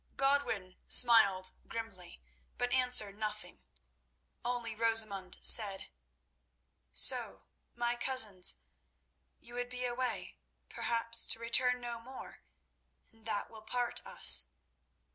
[0.15, 2.23] Godwin smiled grimly,
[2.57, 3.61] but answered nothing;
[4.43, 5.91] only Rosamund said:
[6.91, 7.43] "So,
[7.75, 8.55] my cousins,
[9.37, 12.39] you would be away, perhaps to return no more,
[13.11, 14.47] and that will part us.